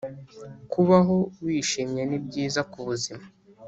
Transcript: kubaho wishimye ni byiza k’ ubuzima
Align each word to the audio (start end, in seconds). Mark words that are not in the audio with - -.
kubaho 0.71 1.17
wishimye 1.43 2.01
ni 2.09 2.17
byiza 2.25 2.59
k’ 2.69 2.73
ubuzima 2.81 3.25